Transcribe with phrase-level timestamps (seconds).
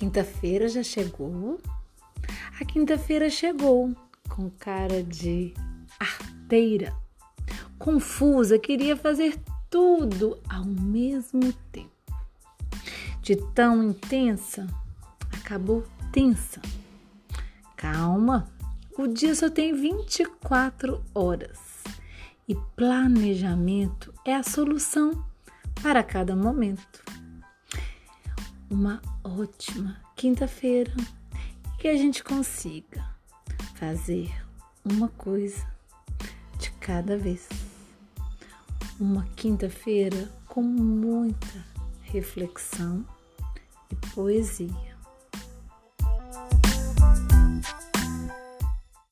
[0.00, 1.60] quinta-feira já chegou.
[2.58, 3.94] A quinta-feira chegou
[4.28, 5.52] com cara de
[5.98, 6.92] arteira,
[7.78, 9.38] confusa, queria fazer
[9.68, 11.90] tudo ao mesmo tempo.
[13.20, 14.66] De tão intensa,
[15.38, 16.62] acabou tensa.
[17.76, 18.50] Calma,
[18.98, 21.58] o dia só tem 24 horas
[22.48, 25.24] e planejamento é a solução
[25.82, 27.09] para cada momento.
[28.70, 30.94] Uma ótima quinta-feira
[31.74, 33.04] e que a gente consiga
[33.74, 34.30] fazer
[34.84, 35.66] uma coisa
[36.56, 37.48] de cada vez.
[39.00, 41.66] Uma quinta-feira com muita
[42.02, 43.04] reflexão
[43.90, 44.89] e poesia.